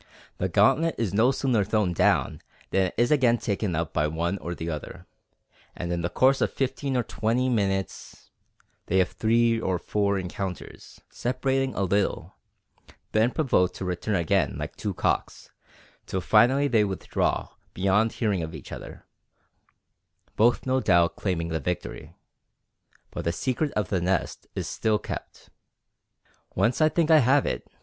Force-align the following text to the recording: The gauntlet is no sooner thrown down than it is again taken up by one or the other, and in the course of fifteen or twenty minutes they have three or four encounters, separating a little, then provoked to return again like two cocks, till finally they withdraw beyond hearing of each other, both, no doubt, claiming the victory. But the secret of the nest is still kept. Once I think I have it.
The 0.39 0.49
gauntlet 0.49 0.95
is 0.97 1.13
no 1.13 1.29
sooner 1.29 1.63
thrown 1.63 1.93
down 1.93 2.41
than 2.71 2.87
it 2.87 2.95
is 2.97 3.11
again 3.11 3.37
taken 3.37 3.75
up 3.75 3.93
by 3.93 4.07
one 4.07 4.39
or 4.39 4.55
the 4.55 4.67
other, 4.67 5.05
and 5.75 5.93
in 5.93 6.01
the 6.01 6.09
course 6.09 6.41
of 6.41 6.51
fifteen 6.51 6.97
or 6.97 7.03
twenty 7.03 7.49
minutes 7.49 8.31
they 8.87 8.97
have 8.97 9.09
three 9.11 9.59
or 9.59 9.77
four 9.77 10.17
encounters, 10.17 11.01
separating 11.11 11.75
a 11.75 11.83
little, 11.83 12.33
then 13.11 13.29
provoked 13.29 13.75
to 13.75 13.85
return 13.85 14.15
again 14.15 14.57
like 14.57 14.75
two 14.75 14.95
cocks, 14.95 15.51
till 16.07 16.19
finally 16.19 16.67
they 16.67 16.83
withdraw 16.83 17.49
beyond 17.75 18.13
hearing 18.13 18.41
of 18.41 18.55
each 18.55 18.71
other, 18.71 19.05
both, 20.35 20.65
no 20.65 20.79
doubt, 20.79 21.15
claiming 21.15 21.49
the 21.49 21.59
victory. 21.59 22.15
But 23.11 23.25
the 23.25 23.31
secret 23.31 23.69
of 23.73 23.89
the 23.89 24.01
nest 24.01 24.47
is 24.55 24.67
still 24.67 24.97
kept. 24.97 25.49
Once 26.55 26.81
I 26.81 26.89
think 26.89 27.11
I 27.11 27.19
have 27.19 27.45
it. 27.45 27.67